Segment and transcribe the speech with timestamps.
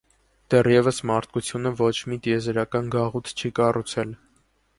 [0.51, 4.19] Դեռևս մարդկությունը ոչ մի տիեզերական գաղութ չի կառուցել։